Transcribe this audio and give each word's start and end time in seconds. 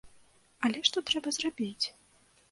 Але 0.67 0.79
што 0.87 1.03
трэба 1.09 1.33
зрабіць? 1.37 1.85